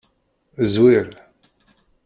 Zwir. 0.71 1.07